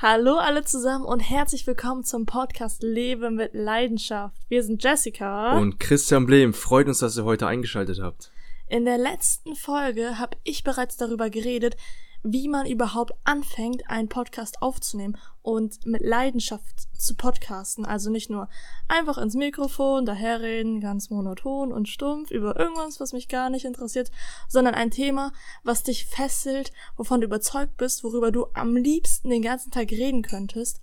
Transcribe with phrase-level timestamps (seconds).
[0.00, 4.36] Hallo alle zusammen und herzlich willkommen zum Podcast Lebe mit Leidenschaft.
[4.48, 6.54] Wir sind Jessica und Christian Blehm.
[6.54, 8.30] Freut uns, dass ihr heute eingeschaltet habt.
[8.68, 11.76] In der letzten Folge habe ich bereits darüber geredet,
[12.22, 17.84] wie man überhaupt anfängt, einen Podcast aufzunehmen und mit Leidenschaft zu podcasten.
[17.84, 18.48] Also nicht nur
[18.88, 24.10] einfach ins Mikrofon daherreden, ganz monoton und stumpf über irgendwas, was mich gar nicht interessiert,
[24.48, 29.42] sondern ein Thema, was dich fesselt, wovon du überzeugt bist, worüber du am liebsten den
[29.42, 30.80] ganzen Tag reden könntest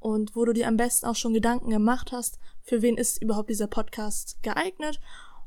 [0.00, 3.50] und wo du dir am besten auch schon Gedanken gemacht hast, für wen ist überhaupt
[3.50, 5.00] dieser Podcast geeignet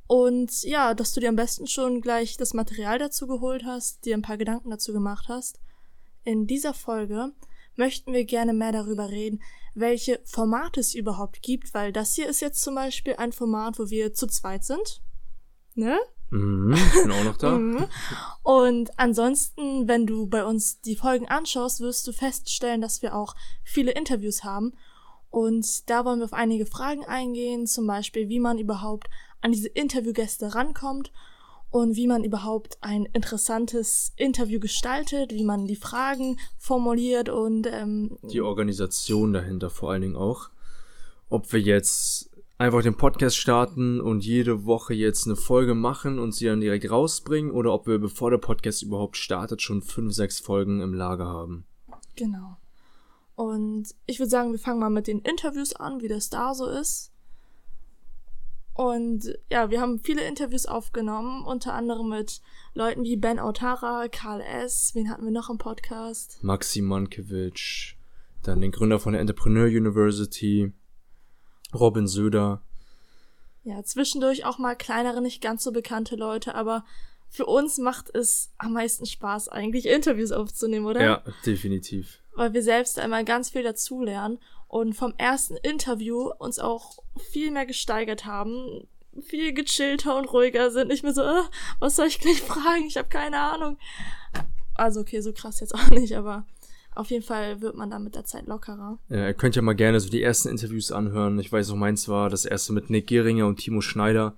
[0.07, 4.15] und ja, dass du dir am besten schon gleich das Material dazu geholt hast, dir
[4.15, 5.59] ein paar Gedanken dazu gemacht hast.
[6.23, 7.31] In dieser Folge
[7.75, 9.41] möchten wir gerne mehr darüber reden,
[9.73, 13.89] welche Formate es überhaupt gibt, weil das hier ist jetzt zum Beispiel ein Format, wo
[13.89, 15.01] wir zu zweit sind.
[15.73, 15.99] Ne?
[16.29, 17.57] Mhm, ich bin auch noch da.
[17.57, 17.85] Mhm.
[18.43, 23.35] Und ansonsten, wenn du bei uns die Folgen anschaust, wirst du feststellen, dass wir auch
[23.63, 24.73] viele Interviews haben.
[25.35, 29.09] Und da wollen wir auf einige Fragen eingehen, zum Beispiel, wie man überhaupt
[29.41, 31.11] an diese Interviewgäste rankommt
[31.71, 38.17] und wie man überhaupt ein interessantes Interview gestaltet, wie man die Fragen formuliert und ähm,
[38.23, 40.51] die Organisation dahinter vor allen Dingen auch.
[41.27, 46.33] Ob wir jetzt einfach den Podcast starten und jede Woche jetzt eine Folge machen und
[46.33, 50.39] sie dann direkt rausbringen oder ob wir, bevor der Podcast überhaupt startet, schon fünf, sechs
[50.39, 51.65] Folgen im Lager haben.
[52.15, 52.55] Genau.
[53.35, 56.67] Und ich würde sagen, wir fangen mal mit den Interviews an, wie das da so
[56.67, 57.11] ist.
[58.73, 62.41] Und ja, wir haben viele Interviews aufgenommen, unter anderem mit
[62.73, 66.39] Leuten wie Ben Autara, Karl S., wen hatten wir noch im Podcast?
[66.43, 67.95] Maxi Mankiewicz,
[68.43, 70.73] dann den Gründer von der Entrepreneur University,
[71.73, 72.61] Robin Söder.
[73.63, 76.83] Ja, zwischendurch auch mal kleinere, nicht ganz so bekannte Leute, aber
[77.29, 81.01] für uns macht es am meisten Spaß, eigentlich Interviews aufzunehmen, oder?
[81.01, 82.19] Ja, definitiv.
[82.35, 86.99] Weil wir selbst einmal ganz viel dazulernen und vom ersten Interview uns auch
[87.31, 88.87] viel mehr gesteigert haben,
[89.21, 90.89] viel gechillter und ruhiger sind.
[90.89, 91.43] Nicht mehr so, äh,
[91.79, 92.85] was soll ich gleich fragen?
[92.87, 93.77] Ich habe keine Ahnung.
[94.73, 96.45] Also okay, so krass jetzt auch nicht, aber
[96.95, 98.97] auf jeden Fall wird man dann mit der Zeit lockerer.
[99.09, 101.39] Ja, ihr könnt ja mal gerne so die ersten Interviews anhören.
[101.39, 104.33] Ich weiß noch, meins war das erste mit Nick Geringer und Timo Schneider.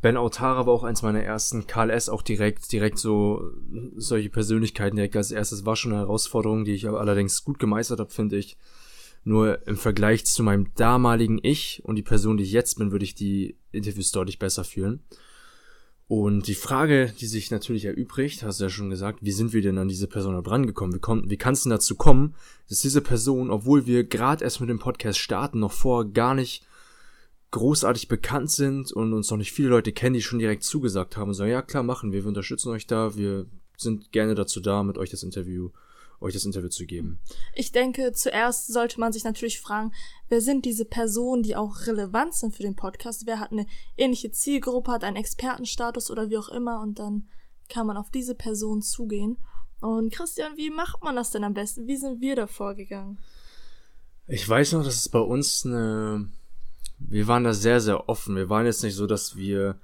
[0.00, 1.66] Ben Autara war auch eins meiner ersten.
[1.66, 2.08] Karl S.
[2.08, 3.50] auch direkt, direkt so
[3.96, 5.64] solche Persönlichkeiten direkt als erstes.
[5.64, 8.58] War schon eine Herausforderung, die ich aber allerdings gut gemeistert habe, finde ich.
[9.24, 13.06] Nur im Vergleich zu meinem damaligen Ich und die Person, die ich jetzt bin, würde
[13.06, 15.02] ich die Interviews deutlich besser fühlen.
[16.06, 19.62] Und die Frage, die sich natürlich erübrigt, hast du ja schon gesagt, wie sind wir
[19.62, 20.94] denn an diese Person herangekommen?
[20.94, 22.34] Wie, wie kann es denn dazu kommen,
[22.68, 26.66] dass diese Person, obwohl wir gerade erst mit dem Podcast starten, noch vor gar nicht
[27.54, 31.28] großartig bekannt sind und uns noch nicht viele Leute kennen, die schon direkt zugesagt haben
[31.28, 34.82] und sagen, ja klar, machen wir, wir unterstützen euch da, wir sind gerne dazu da,
[34.82, 35.70] mit euch das Interview
[36.20, 37.20] euch das Interview zu geben.
[37.54, 39.92] Ich denke, zuerst sollte man sich natürlich fragen,
[40.28, 43.26] wer sind diese Personen, die auch relevant sind für den Podcast?
[43.26, 43.66] Wer hat eine
[43.96, 47.28] ähnliche Zielgruppe, hat einen Expertenstatus oder wie auch immer und dann
[47.68, 49.38] kann man auf diese Person zugehen.
[49.80, 51.86] Und Christian, wie macht man das denn am besten?
[51.86, 53.18] Wie sind wir da vorgegangen?
[54.26, 56.28] Ich weiß noch, dass es bei uns eine.
[56.98, 58.36] Wir waren da sehr, sehr offen.
[58.36, 59.78] Wir waren jetzt nicht so, dass wir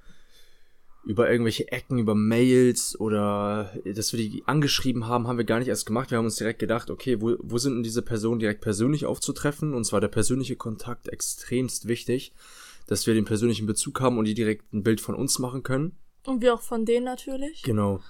[1.04, 5.68] über irgendwelche Ecken, über Mails oder dass wir die angeschrieben haben, haben wir gar nicht
[5.68, 6.10] erst gemacht.
[6.10, 9.72] Wir haben uns direkt gedacht, okay, wo, wo sind denn diese Personen direkt persönlich aufzutreffen?
[9.74, 12.32] Und zwar der persönliche Kontakt extremst wichtig,
[12.86, 15.96] dass wir den persönlichen Bezug haben und die direkt ein Bild von uns machen können.
[16.26, 17.62] Und wir auch von denen natürlich.
[17.62, 18.00] Genau.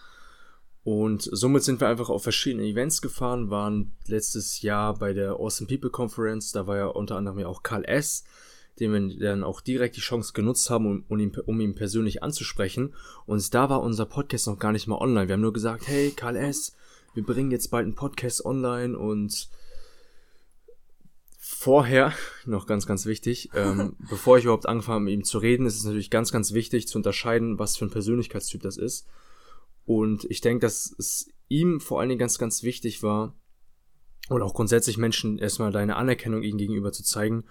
[0.83, 5.69] Und somit sind wir einfach auf verschiedene Events gefahren, waren letztes Jahr bei der Awesome
[5.69, 8.25] People Conference, da war ja unter anderem ja auch Karl S.,
[8.81, 12.23] dem wir dann auch direkt die Chance genutzt haben, um, um, ihn, um ihn persönlich
[12.23, 12.95] anzusprechen.
[13.27, 15.29] Und da war unser Podcast noch gar nicht mal online.
[15.29, 16.75] Wir haben nur gesagt, hey, Karl S.,
[17.15, 19.49] wir bringen jetzt bald einen Podcast online und
[21.39, 22.15] vorher,
[22.47, 25.77] noch ganz, ganz wichtig, ähm, bevor ich überhaupt angefangen habe, mit ihm zu reden, ist
[25.77, 29.07] es natürlich ganz, ganz wichtig zu unterscheiden, was für ein Persönlichkeitstyp das ist.
[29.85, 33.35] Und ich denke, dass es ihm vor allen Dingen ganz, ganz wichtig war,
[34.31, 37.45] oder auch grundsätzlich Menschen erstmal deine Anerkennung ihnen gegenüber zu zeigen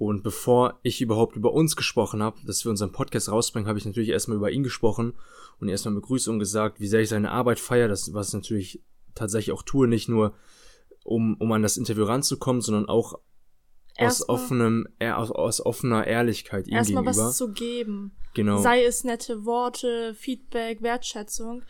[0.00, 3.84] und bevor ich überhaupt über uns gesprochen habe, dass wir unseren Podcast rausbringen, habe ich
[3.84, 5.12] natürlich erstmal über ihn gesprochen
[5.60, 8.82] und erstmal begrüßt und gesagt, wie sehr ich seine Arbeit feiere, das was ich natürlich
[9.14, 10.32] tatsächlich auch tue, nicht nur
[11.04, 13.18] um, um an das Interview ranzukommen, sondern auch
[13.98, 17.26] aus offenem, aus, aus offener Ehrlichkeit ihm erstmal gegenüber.
[17.26, 18.12] was zu geben.
[18.32, 18.62] Genau.
[18.62, 21.62] Sei es nette Worte, Feedback, Wertschätzung.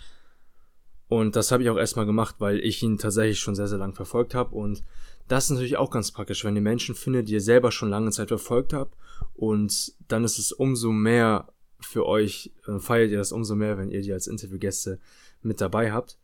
[1.08, 3.92] Und das habe ich auch erstmal gemacht, weil ich ihn tatsächlich schon sehr, sehr lang
[3.92, 4.84] verfolgt habe und
[5.30, 8.10] das ist natürlich auch ganz praktisch, wenn ihr Menschen findet, die ihr selber schon lange
[8.10, 8.96] Zeit verfolgt habt.
[9.34, 13.90] Und dann ist es umso mehr für euch, äh, feiert ihr das umso mehr, wenn
[13.90, 14.98] ihr die als Interviewgäste
[15.40, 16.18] mit dabei habt.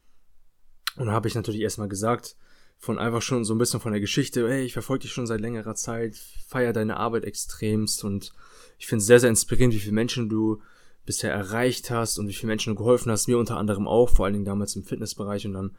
[0.96, 2.36] Und habe ich natürlich erstmal gesagt,
[2.78, 5.40] von einfach schon so ein bisschen von der Geschichte, hey, ich verfolge dich schon seit
[5.40, 6.16] längerer Zeit,
[6.48, 8.32] feier deine Arbeit extremst und
[8.76, 10.60] ich finde es sehr, sehr inspirierend, wie viele Menschen du
[11.06, 14.24] bisher erreicht hast und wie viele Menschen du geholfen hast, mir unter anderem auch, vor
[14.24, 15.76] allen Dingen damals im Fitnessbereich und dann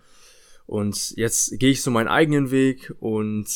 [0.68, 3.48] und jetzt gehe ich so meinen eigenen Weg und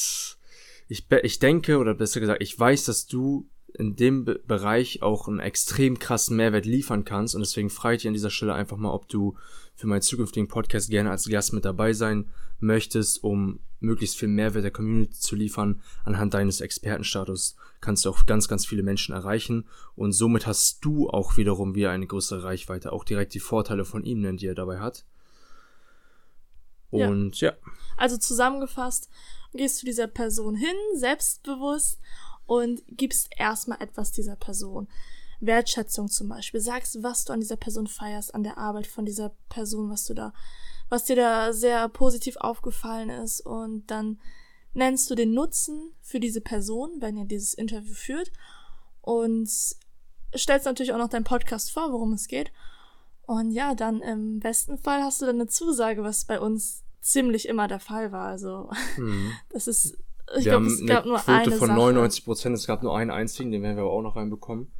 [0.88, 5.28] ich, ich denke, oder besser gesagt, ich weiß, dass du in dem Be Bereich auch
[5.28, 7.36] einen extrem krassen Mehrwert liefern kannst.
[7.36, 9.38] Und deswegen frage ich dich an dieser Stelle einfach mal, ob du
[9.76, 14.64] für meinen zukünftigen Podcast gerne als Gast mit dabei sein möchtest, um möglichst viel Mehrwert
[14.64, 15.82] der Community zu liefern.
[16.04, 19.68] Anhand deines Expertenstatus kannst du auch ganz, ganz viele Menschen erreichen.
[19.96, 22.94] Und somit hast du auch wiederum wieder eine größere Reichweite.
[22.94, 25.06] Auch direkt die Vorteile von ihm, die er dabei hat.
[26.92, 27.52] Und ja.
[27.52, 27.58] ja.
[27.98, 29.10] Also zusammengefasst,
[29.54, 32.00] gehst du dieser Person hin, selbstbewusst
[32.46, 34.88] und gibst erstmal etwas dieser Person.
[35.42, 36.62] Wertschätzung zum Beispiel.
[36.62, 40.14] Sagst, was du an dieser Person feierst, an der Arbeit von dieser Person, was du
[40.14, 40.34] da,
[40.90, 44.20] was dir da sehr positiv aufgefallen ist und dann
[44.74, 48.32] nennst du den Nutzen für diese Person, wenn ihr dieses Interview führt
[49.02, 49.50] und
[50.36, 52.52] stellst natürlich auch noch deinen Podcast vor, worum es geht.
[53.26, 57.48] Und ja, dann im besten Fall hast du dann eine Zusage, was bei uns ziemlich
[57.48, 58.28] immer der Fall war.
[58.28, 59.32] Also mhm.
[59.50, 59.98] das ist
[60.38, 61.80] ich glaube, es gab nur Quote eine von Sache.
[61.80, 62.56] 99 Prozent.
[62.56, 64.72] Es gab nur einen einzigen, den werden wir aber auch noch reinbekommen,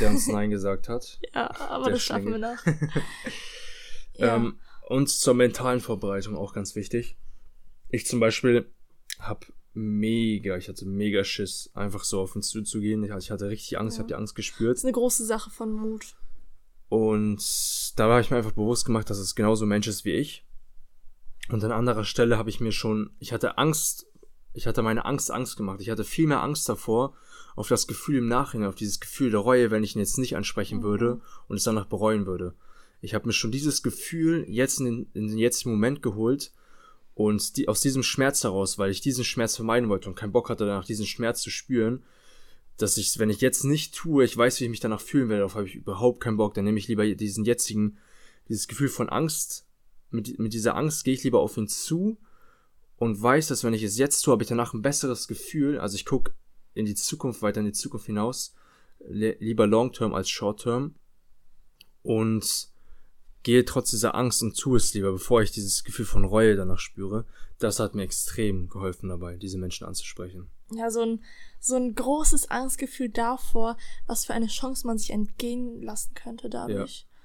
[0.00, 1.20] der uns Nein gesagt hat.
[1.34, 2.56] ja, aber der das schaffen wir noch.
[4.14, 4.36] ja.
[4.36, 4.58] ähm,
[4.88, 7.16] und zur mentalen Vorbereitung auch ganz wichtig.
[7.88, 8.72] Ich zum Beispiel
[9.20, 13.04] habe mega, ich hatte mega Schiss, einfach so auf ihn zuzugehen.
[13.04, 13.98] Ich, ich hatte richtig Angst, ja.
[13.98, 14.72] ich habe die Angst gespürt.
[14.72, 16.16] Das ist eine große Sache von Mut.
[16.88, 17.42] Und
[17.96, 20.44] da habe ich mir einfach bewusst gemacht, dass es genauso Mensch ist wie ich.
[21.48, 24.06] Und an anderer Stelle habe ich mir schon, ich hatte Angst
[24.56, 25.80] ich hatte meine Angst Angst gemacht.
[25.80, 27.14] Ich hatte viel mehr Angst davor,
[27.54, 30.34] auf das Gefühl im Nachhinein, auf dieses Gefühl der Reue, wenn ich ihn jetzt nicht
[30.34, 31.20] ansprechen würde mhm.
[31.48, 32.54] und es danach bereuen würde.
[33.02, 36.52] Ich habe mir schon dieses Gefühl jetzt in den, in den jetzigen Moment geholt
[37.14, 40.48] und die, aus diesem Schmerz heraus, weil ich diesen Schmerz vermeiden wollte und keinen Bock
[40.48, 42.02] hatte, danach diesen Schmerz zu spüren,
[42.76, 45.40] dass ich, wenn ich jetzt nicht tue, ich weiß, wie ich mich danach fühlen werde,
[45.40, 47.98] darauf habe ich überhaupt keinen Bock, dann nehme ich lieber diesen jetzigen,
[48.48, 49.66] dieses Gefühl von Angst,
[50.10, 52.18] mit, mit dieser Angst gehe ich lieber auf ihn zu
[52.96, 55.78] und weiß, dass wenn ich es jetzt tue, habe ich danach ein besseres Gefühl.
[55.78, 56.32] Also ich gucke
[56.74, 58.54] in die Zukunft, weiter in die Zukunft hinaus,
[59.08, 60.94] lieber Long-Term als Short-Term
[62.02, 62.68] und
[63.42, 66.78] gehe trotz dieser Angst und tue es lieber, bevor ich dieses Gefühl von Reue danach
[66.78, 67.26] spüre.
[67.58, 70.48] Das hat mir extrem geholfen dabei, diese Menschen anzusprechen.
[70.72, 71.24] Ja, so ein,
[71.60, 73.76] so ein großes Angstgefühl davor,
[74.06, 77.00] was für eine Chance man sich entgehen lassen könnte dadurch.
[77.00, 77.16] Ja.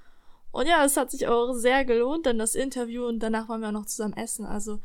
[0.52, 3.68] Und ja, es hat sich auch sehr gelohnt, dann das Interview und danach waren wir
[3.68, 4.44] auch noch zusammen essen.
[4.44, 4.80] Also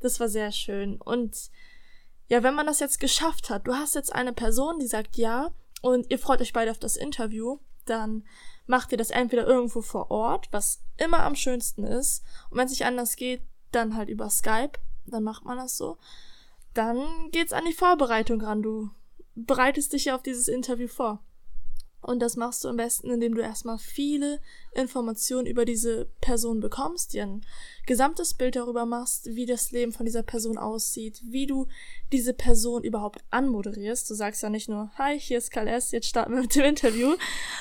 [0.00, 1.00] das war sehr schön.
[1.00, 1.50] Und
[2.28, 5.50] ja, wenn man das jetzt geschafft hat, du hast jetzt eine Person, die sagt ja,
[5.80, 8.24] und ihr freut euch beide auf das Interview, dann
[8.66, 12.24] macht ihr das entweder irgendwo vor Ort, was immer am schönsten ist.
[12.50, 14.72] Und wenn es nicht anders geht, dann halt über Skype,
[15.06, 15.98] dann macht man das so.
[16.74, 18.62] Dann geht's an die Vorbereitung ran.
[18.62, 18.90] Du
[19.34, 21.22] bereitest dich ja auf dieses Interview vor.
[22.02, 24.40] Und das machst du am besten, indem du erstmal viele
[24.72, 27.46] Informationen über diese Person bekommst, dir ein
[27.86, 31.68] gesamtes Bild darüber machst, wie das Leben von dieser Person aussieht, wie du
[32.10, 34.10] diese Person überhaupt anmoderierst.
[34.10, 37.14] Du sagst ja nicht nur, hi, hier ist KLS, jetzt starten wir mit dem Interview,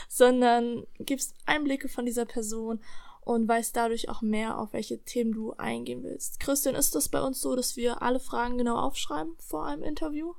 [0.10, 2.82] sondern gibst Einblicke von dieser Person
[3.22, 6.40] und weißt dadurch auch mehr, auf welche Themen du eingehen willst.
[6.40, 10.34] Christian, ist das bei uns so, dass wir alle Fragen genau aufschreiben vor einem Interview?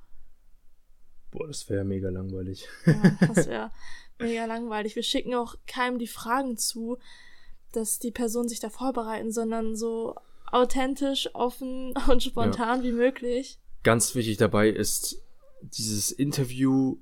[1.31, 2.69] Boah, das wäre mega langweilig.
[2.85, 3.71] Ja, das wäre
[4.19, 4.97] mega langweilig.
[4.97, 6.99] Wir schicken auch keinem die Fragen zu,
[7.73, 10.15] dass die Personen sich da vorbereiten, sondern so
[10.51, 12.85] authentisch, offen und spontan ja.
[12.85, 13.59] wie möglich.
[13.83, 15.23] Ganz wichtig dabei ist,
[15.63, 16.99] dieses Interview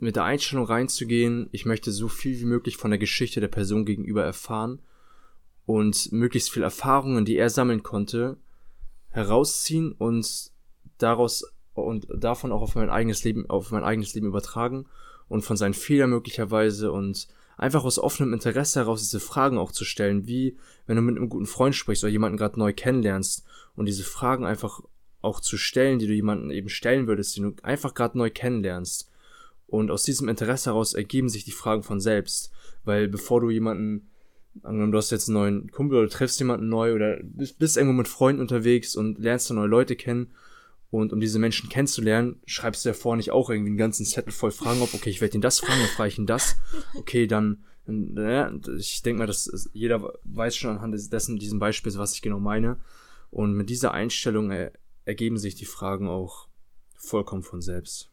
[0.00, 3.84] mit der Einstellung reinzugehen, ich möchte so viel wie möglich von der Geschichte der Person
[3.84, 4.80] gegenüber erfahren
[5.66, 8.38] und möglichst viel Erfahrungen, die er sammeln konnte,
[9.10, 10.50] herausziehen und
[10.98, 11.44] daraus
[11.74, 14.86] und davon auch auf mein eigenes Leben, auf mein eigenes Leben übertragen
[15.28, 19.84] und von seinen Fehlern möglicherweise und einfach aus offenem Interesse heraus diese Fragen auch zu
[19.84, 20.56] stellen, wie
[20.86, 23.44] wenn du mit einem guten Freund sprichst oder jemanden gerade neu kennenlernst
[23.76, 24.80] und diese Fragen einfach
[25.20, 29.10] auch zu stellen, die du jemanden eben stellen würdest, die du einfach gerade neu kennenlernst.
[29.68, 32.50] Und aus diesem Interesse heraus ergeben sich die Fragen von selbst,
[32.84, 34.10] weil bevor du jemanden
[34.62, 37.96] angenommen, du hast jetzt einen neuen Kumpel oder triffst jemanden neu oder bist, bist irgendwo
[37.96, 40.32] mit Freunden unterwegs und lernst da neue Leute kennen
[40.90, 44.32] und um diese Menschen kennenzulernen, schreibst du ja vorher nicht auch irgendwie einen ganzen Zettel
[44.32, 44.94] voll Fragen auf.
[44.94, 46.56] Okay, ich werde ihn das fragen, dann frage ich ihn das.
[46.96, 52.14] Okay, dann, ja, ich denke mal, dass jeder weiß schon anhand dessen, diesen Beispiels, was
[52.14, 52.78] ich genau meine.
[53.30, 54.72] Und mit dieser Einstellung er,
[55.04, 56.48] ergeben sich die Fragen auch
[56.96, 58.10] vollkommen von selbst.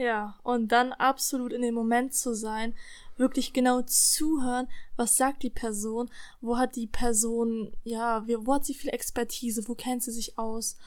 [0.00, 2.74] Ja, und dann absolut in dem Moment zu sein,
[3.18, 4.66] wirklich genau zuhören,
[4.96, 6.08] was sagt die Person,
[6.40, 10.78] wo hat die Person, ja, wo hat sie viel Expertise, wo kennt sie sich aus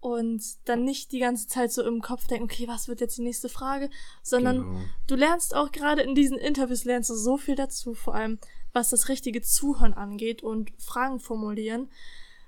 [0.00, 3.24] und dann nicht die ganze Zeit so im Kopf denken, okay, was wird jetzt die
[3.24, 3.90] nächste Frage,
[4.22, 4.80] sondern genau.
[5.06, 8.38] du lernst auch gerade in diesen Interviews lernst du so viel dazu, vor allem
[8.72, 11.90] was das richtige Zuhören angeht und Fragen formulieren,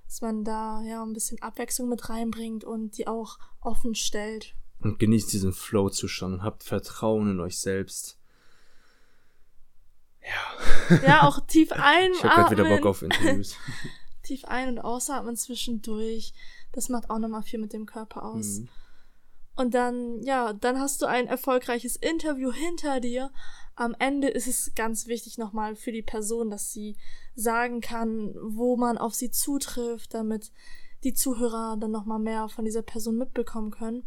[0.07, 4.55] dass man da ja ein bisschen Abwechslung mit reinbringt und die auch offen stellt.
[4.81, 8.19] Und genießt diesen Flow-Zustand und habt Vertrauen in euch selbst.
[10.23, 10.99] Ja.
[11.07, 12.13] Ja, auch tief einatmen.
[12.15, 13.57] Ich hab grad wieder Bock auf Interviews.
[14.23, 16.33] tief ein- und ausatmen zwischendurch.
[16.73, 18.59] Das macht auch nochmal viel mit dem Körper aus.
[18.59, 18.69] Mhm.
[19.57, 23.33] Und dann, ja, dann hast du ein erfolgreiches Interview hinter dir.
[23.75, 26.97] Am Ende ist es ganz wichtig nochmal für die Person, dass sie
[27.35, 30.53] sagen kann, wo man auf sie zutrifft, damit
[31.05, 34.07] die Zuhörer dann nochmal mehr von dieser Person mitbekommen können.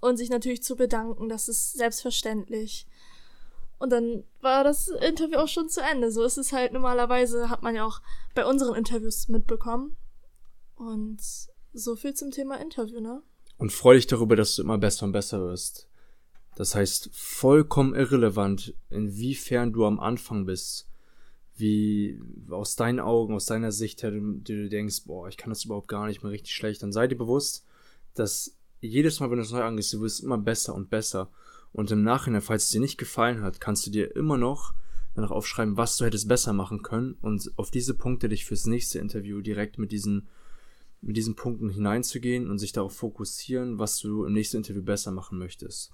[0.00, 2.86] Und sich natürlich zu bedanken, das ist selbstverständlich.
[3.78, 6.10] Und dann war das Interview auch schon zu Ende.
[6.10, 8.00] So ist es halt normalerweise, hat man ja auch
[8.34, 9.96] bei unseren Interviews mitbekommen.
[10.76, 11.20] Und
[11.72, 13.22] so viel zum Thema Interview, ne?
[13.58, 15.88] Und freu dich darüber, dass du immer besser und besser wirst.
[16.56, 20.88] Das heißt, vollkommen irrelevant, inwiefern du am Anfang bist,
[21.54, 25.64] wie aus deinen Augen, aus deiner Sicht her, du, du denkst, boah, ich kann das
[25.64, 27.64] überhaupt gar nicht mehr richtig schlecht, dann sei dir bewusst,
[28.14, 31.30] dass jedes Mal, wenn du es neu angehst, du wirst immer besser und besser.
[31.72, 34.74] Und im Nachhinein, falls es dir nicht gefallen hat, kannst du dir immer noch
[35.14, 38.98] danach aufschreiben, was du hättest besser machen können und auf diese Punkte dich fürs nächste
[38.98, 40.28] Interview direkt mit diesen
[41.02, 45.38] mit diesen Punkten hineinzugehen und sich darauf fokussieren, was du im nächsten Interview besser machen
[45.38, 45.92] möchtest.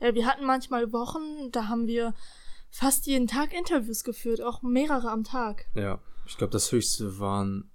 [0.00, 2.14] Ja, wir hatten manchmal Wochen, da haben wir
[2.70, 5.66] fast jeden Tag Interviews geführt, auch mehrere am Tag.
[5.74, 7.70] Ja, ich glaube, das höchste waren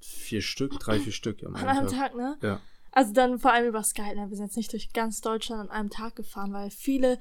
[0.00, 2.12] vier Stück, drei, vier Stück am An einem Tag.
[2.12, 2.38] Tag, ne?
[2.42, 2.60] Ja.
[2.92, 4.16] Also dann vor allem über Skype.
[4.16, 4.30] Ne?
[4.30, 7.18] Wir sind jetzt nicht durch ganz Deutschland an einem Tag gefahren, weil viele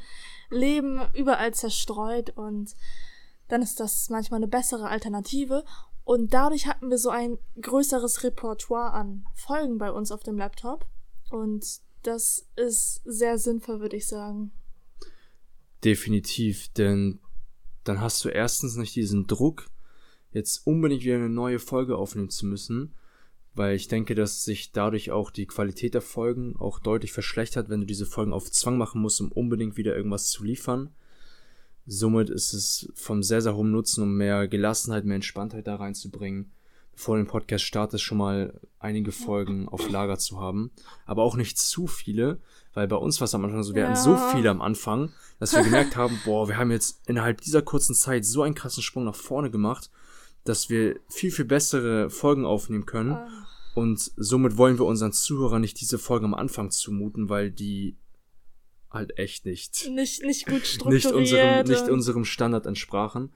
[0.49, 2.75] leben überall zerstreut und
[3.47, 5.63] dann ist das manchmal eine bessere Alternative.
[6.03, 10.88] Und dadurch hatten wir so ein größeres Repertoire an Folgen bei uns auf dem Laptop.
[11.29, 11.65] Und
[12.03, 14.51] das ist sehr sinnvoll, würde ich sagen.
[15.83, 17.19] Definitiv, denn
[17.83, 19.69] dann hast du erstens nicht diesen Druck,
[20.31, 22.95] jetzt unbedingt wieder eine neue Folge aufnehmen zu müssen,
[23.56, 27.82] weil ich denke, dass sich dadurch auch die Qualität der Folgen auch deutlich verschlechtert, wenn
[27.82, 30.91] du diese Folgen auf Zwang machen musst, um unbedingt wieder irgendwas zu liefern.
[31.86, 36.51] Somit ist es vom sehr, sehr hohen Nutzen, um mehr Gelassenheit, mehr Entspanntheit da reinzubringen,
[36.94, 40.72] bevor du den Podcast startest, schon mal einige Folgen auf Lager zu haben.
[41.06, 42.39] Aber auch nicht zu viele,
[42.74, 43.89] weil bei uns war es am Anfang so, wir ja.
[43.89, 47.62] hatten so viele am Anfang, dass wir gemerkt haben, boah, wir haben jetzt innerhalb dieser
[47.62, 49.89] kurzen Zeit so einen krassen Sprung nach vorne gemacht,
[50.50, 53.12] dass wir viel, viel bessere Folgen aufnehmen können.
[53.12, 53.48] Ah.
[53.75, 57.98] Und somit wollen wir unseren Zuhörern nicht diese Folgen am Anfang zumuten, weil die
[58.89, 59.88] halt echt nicht.
[59.91, 61.03] Nicht, nicht gut strukturiert.
[61.03, 63.32] Nicht unserem, nicht unserem Standard entsprachen.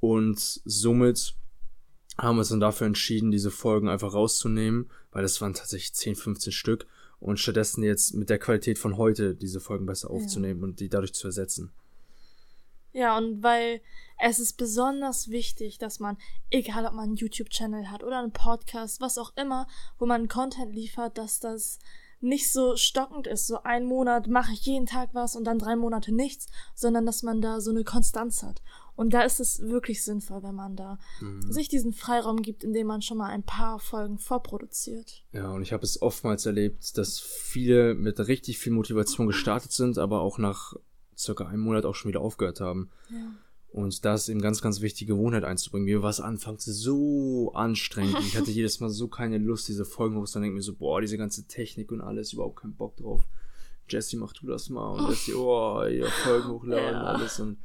[0.00, 1.36] Und somit
[2.18, 6.16] haben wir uns dann dafür entschieden, diese Folgen einfach rauszunehmen, weil das waren tatsächlich 10,
[6.16, 6.86] 15 Stück
[7.20, 10.64] und stattdessen jetzt mit der Qualität von heute diese Folgen besser aufzunehmen ja.
[10.64, 11.70] und die dadurch zu ersetzen.
[12.92, 13.80] Ja, und weil
[14.18, 16.16] es ist besonders wichtig, dass man,
[16.50, 19.66] egal ob man einen YouTube-Channel hat oder einen Podcast, was auch immer,
[19.98, 21.78] wo man Content liefert, dass das
[22.20, 25.74] nicht so stockend ist, so ein Monat mache ich jeden Tag was und dann drei
[25.74, 28.60] Monate nichts, sondern dass man da so eine Konstanz hat.
[28.94, 31.50] Und da ist es wirklich sinnvoll, wenn man da mhm.
[31.50, 35.24] sich diesen Freiraum gibt, indem man schon mal ein paar Folgen vorproduziert.
[35.32, 39.96] Ja, und ich habe es oftmals erlebt, dass viele mit richtig viel Motivation gestartet sind,
[39.96, 40.74] aber auch nach
[41.20, 42.90] circa einem Monat auch schon wieder aufgehört haben.
[43.10, 43.32] Ja.
[43.72, 45.84] Und da ist eben ganz, ganz wichtig, Gewohnheit einzubringen.
[45.84, 48.18] Mir war es anfangs so anstrengend.
[48.26, 50.28] Ich hatte jedes Mal so keine Lust, diese Folgen hoch.
[50.28, 53.22] Dann denke ich mir so, boah, diese ganze Technik und alles, überhaupt keinen Bock drauf.
[53.88, 54.90] Jesse, mach du das mal.
[54.90, 57.04] Und Jesse, oh, ja, Folgen hochladen, ja.
[57.04, 57.38] alles.
[57.38, 57.58] Und,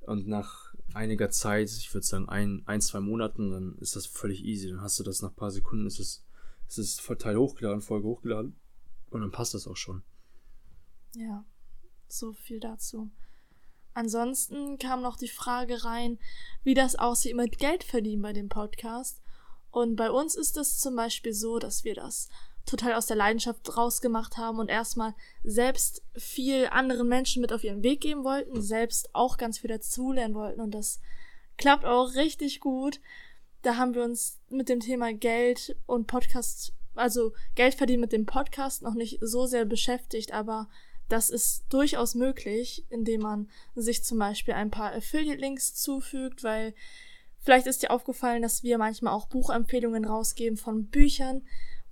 [0.00, 4.42] und nach einiger Zeit, ich würde sagen ein, ein, zwei Monaten, dann ist das völlig
[4.44, 4.68] easy.
[4.68, 6.24] Dann hast du das nach ein paar Sekunden, ist es,
[6.68, 8.56] ist es Teil hochgeladen, Folge hochgeladen.
[9.10, 10.02] Und dann passt das auch schon.
[11.14, 11.44] Ja,
[12.08, 13.10] so viel dazu.
[13.94, 16.18] Ansonsten kam noch die Frage rein,
[16.64, 19.22] wie das aussieht mit Geld verdienen bei dem Podcast.
[19.70, 22.28] Und bei uns ist es zum Beispiel so, dass wir das
[22.66, 27.82] total aus der Leidenschaft rausgemacht haben und erstmal selbst viel anderen Menschen mit auf ihren
[27.82, 31.00] Weg geben wollten, selbst auch ganz viel dazulernen wollten und das
[31.56, 33.00] klappt auch richtig gut.
[33.62, 38.26] Da haben wir uns mit dem Thema Geld und Podcast, also Geld verdienen mit dem
[38.26, 40.68] Podcast noch nicht so sehr beschäftigt, aber
[41.08, 46.74] das ist durchaus möglich, indem man sich zum Beispiel ein paar Affiliate-Links zufügt, weil
[47.38, 51.42] vielleicht ist dir aufgefallen, dass wir manchmal auch Buchempfehlungen rausgeben von Büchern,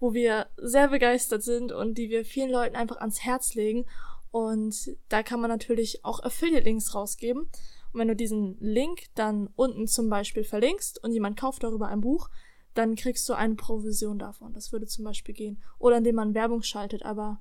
[0.01, 3.87] wo wir sehr begeistert sind und die wir vielen Leuten einfach ans Herz legen.
[4.31, 7.43] Und da kann man natürlich auch Affiliate-Links rausgeben.
[7.43, 12.01] Und wenn du diesen Link dann unten zum Beispiel verlinkst und jemand kauft darüber ein
[12.01, 12.29] Buch,
[12.75, 14.53] dann kriegst du eine Provision davon.
[14.53, 15.63] Das würde zum Beispiel gehen.
[15.79, 17.05] Oder indem man Werbung schaltet.
[17.05, 17.41] Aber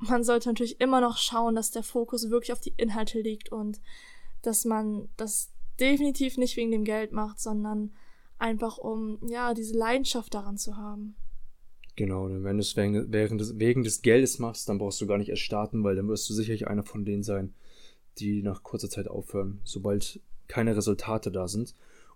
[0.00, 3.80] man sollte natürlich immer noch schauen, dass der Fokus wirklich auf die Inhalte liegt und
[4.42, 7.92] dass man das definitiv nicht wegen dem Geld macht, sondern
[8.38, 11.14] einfach um, ja, diese Leidenschaft daran zu haben.
[11.96, 15.18] Genau, und wenn du es wegen, des, wegen des Geldes machst, dann brauchst du gar
[15.18, 17.52] nicht erst starten, weil dann wirst du sicherlich einer von denen sein,
[18.18, 21.74] die nach kurzer Zeit aufhören, sobald keine Resultate da sind.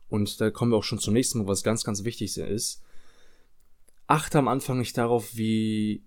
[0.09, 2.83] Und da kommen wir auch schon zum nächsten Mal, was ganz, ganz wichtig ist.
[4.07, 6.03] Achte am Anfang nicht darauf, wie,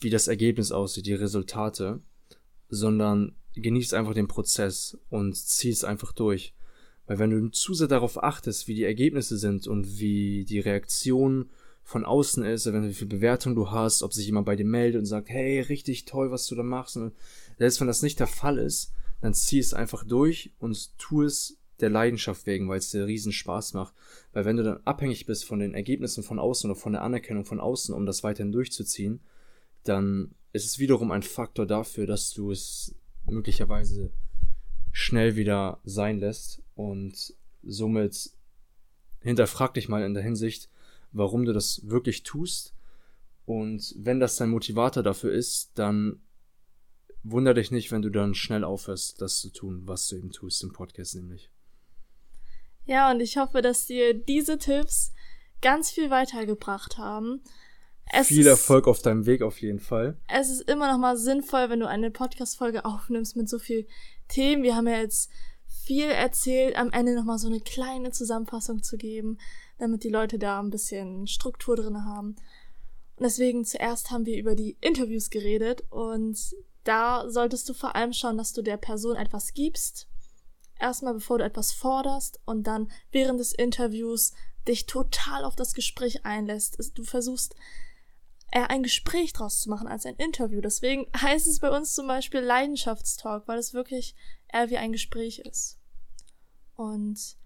[0.00, 2.00] wie das Ergebnis aussieht, die Resultate,
[2.68, 6.54] sondern genießt einfach den Prozess und zieh es einfach durch.
[7.06, 11.50] Weil wenn du zu sehr darauf achtest, wie die Ergebnisse sind und wie die Reaktion
[11.82, 14.98] von außen ist, wenn wie viel Bewertung du hast, ob sich jemand bei dir meldet
[15.00, 16.98] und sagt, hey, richtig toll, was du da machst.
[16.98, 17.14] Und
[17.56, 21.56] selbst wenn das nicht der Fall ist, dann zieh es einfach durch und tu es
[21.80, 23.94] der Leidenschaft wegen, weil es dir riesen Spaß macht.
[24.32, 27.46] Weil wenn du dann abhängig bist von den Ergebnissen von außen oder von der Anerkennung
[27.46, 29.20] von außen, um das weiterhin durchzuziehen,
[29.88, 32.94] dann ist es wiederum ein Faktor dafür, dass du es
[33.26, 34.10] möglicherweise
[34.92, 38.30] schnell wieder sein lässt und somit
[39.20, 40.68] hinterfrag dich mal in der Hinsicht,
[41.12, 42.74] warum du das wirklich tust.
[43.44, 46.20] Und wenn das dein Motivator dafür ist, dann
[47.22, 50.62] wunder dich nicht, wenn du dann schnell aufhörst, das zu tun, was du eben tust
[50.62, 51.50] im Podcast nämlich.
[52.84, 55.12] Ja, und ich hoffe, dass dir diese Tipps
[55.60, 57.42] ganz viel weitergebracht haben.
[58.12, 60.18] Es viel Erfolg auf deinem Weg auf jeden Fall.
[60.28, 63.86] Es ist immer noch mal sinnvoll, wenn du eine Podcast-Folge aufnimmst mit so viel
[64.28, 64.62] Themen.
[64.62, 65.30] Wir haben ja jetzt
[65.84, 69.38] viel erzählt, am Ende noch mal so eine kleine Zusammenfassung zu geben,
[69.78, 72.36] damit die Leute da ein bisschen Struktur drin haben.
[73.16, 76.38] Und deswegen zuerst haben wir über die Interviews geredet und
[76.84, 80.08] da solltest du vor allem schauen, dass du der Person etwas gibst.
[80.78, 84.32] Erstmal bevor du etwas forderst und dann während des Interviews
[84.68, 86.78] dich total auf das Gespräch einlässt.
[86.94, 87.56] Du versuchst
[88.50, 90.60] eher ein Gespräch draus zu machen als ein Interview.
[90.60, 94.14] Deswegen heißt es bei uns zum Beispiel Leidenschaftstalk, weil es wirklich
[94.52, 95.78] eher wie ein Gespräch ist.
[96.74, 97.36] Und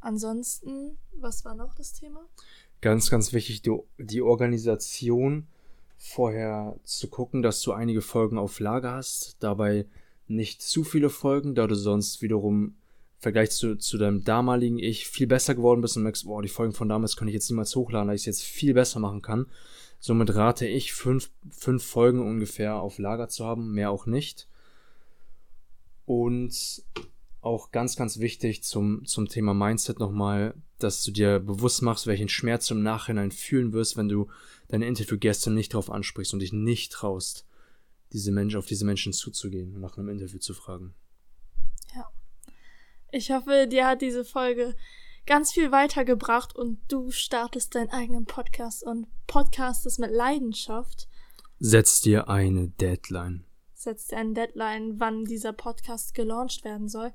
[0.00, 2.26] ansonsten, was war noch das Thema?
[2.80, 5.48] Ganz, ganz wichtig, die, die Organisation
[5.96, 9.86] vorher zu gucken, dass du einige Folgen auf Lager hast, dabei
[10.28, 12.76] nicht zu viele Folgen, da du sonst wiederum
[13.20, 16.72] Vergleich zu, zu deinem damaligen Ich viel besser geworden bist und merkst, boah, die Folgen
[16.72, 19.46] von damals kann ich jetzt niemals hochladen, da ich es jetzt viel besser machen kann.
[20.00, 24.48] Somit rate ich, fünf, fünf Folgen ungefähr auf Lager zu haben, mehr auch nicht.
[26.04, 26.82] Und
[27.40, 32.28] auch ganz, ganz wichtig zum, zum Thema Mindset nochmal, dass du dir bewusst machst, welchen
[32.28, 34.28] Schmerz du im Nachhinein fühlen wirst, wenn du
[34.68, 37.46] deine Interviewgäste nicht darauf ansprichst und dich nicht traust,
[38.12, 40.94] diese Menschen, auf diese Menschen zuzugehen und nach einem Interview zu fragen.
[41.94, 42.08] Ja.
[43.10, 44.76] Ich hoffe, dir hat diese Folge
[45.28, 51.06] ganz viel weitergebracht und du startest deinen eigenen Podcast und podcastest mit Leidenschaft.
[51.60, 53.44] Setz dir eine Deadline.
[53.74, 57.12] Setz dir eine Deadline, wann dieser Podcast gelauncht werden soll.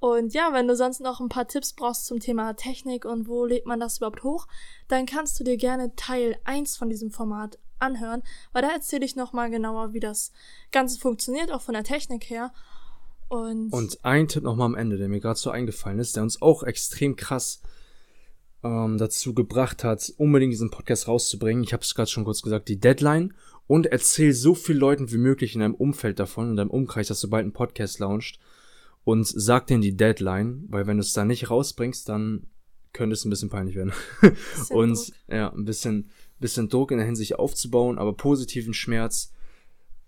[0.00, 3.44] Und ja, wenn du sonst noch ein paar Tipps brauchst zum Thema Technik und wo
[3.44, 4.46] lädt man das überhaupt hoch,
[4.88, 9.16] dann kannst du dir gerne Teil 1 von diesem Format anhören, weil da erzähle ich
[9.16, 10.32] nochmal genauer, wie das
[10.72, 12.54] Ganze funktioniert, auch von der Technik her.
[13.28, 16.40] Und, und ein Tipp nochmal am Ende, der mir gerade so eingefallen ist, der uns
[16.40, 17.60] auch extrem krass
[18.62, 21.62] ähm, dazu gebracht hat, unbedingt diesen Podcast rauszubringen.
[21.62, 23.34] Ich habe es gerade schon kurz gesagt, die Deadline.
[23.66, 27.20] Und erzähl so vielen Leuten wie möglich in deinem Umfeld davon, in deinem Umkreis, dass
[27.20, 28.38] du bald einen Podcast launcht.
[29.04, 32.46] Und sag denen die Deadline, weil wenn du es da nicht rausbringst, dann
[32.92, 33.92] könnte es ein bisschen peinlich werden.
[34.70, 35.14] und Druck.
[35.28, 36.10] ja, ein bisschen,
[36.40, 39.32] bisschen Druck in der Hinsicht aufzubauen, aber positiven Schmerz.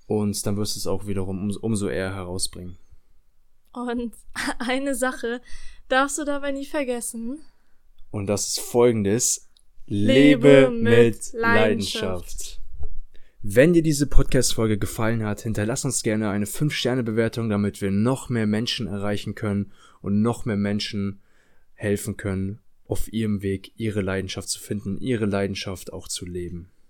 [0.07, 2.77] Und dann wirst du es auch wiederum um, umso eher herausbringen.
[3.73, 4.15] Und
[4.59, 5.41] eine Sache
[5.89, 7.41] darfst du dabei nie vergessen.
[8.11, 9.49] Und das ist folgendes.
[9.87, 11.33] Lebe, Lebe mit Leidenschaft.
[11.33, 12.61] Leidenschaft.
[13.43, 18.47] Wenn dir diese Podcast-Folge gefallen hat, hinterlass uns gerne eine 5-Sterne-Bewertung, damit wir noch mehr
[18.47, 21.23] Menschen erreichen können und noch mehr Menschen
[21.73, 26.71] helfen können, auf ihrem Weg ihre Leidenschaft zu finden, ihre Leidenschaft auch zu leben.